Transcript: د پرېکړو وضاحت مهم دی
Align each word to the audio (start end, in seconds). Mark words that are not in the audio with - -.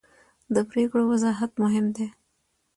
د 0.53 0.55
پرېکړو 0.71 1.03
وضاحت 1.11 1.51
مهم 1.63 1.85
دی 1.95 2.07